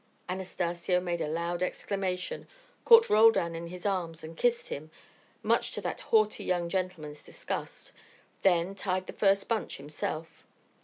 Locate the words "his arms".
3.67-4.23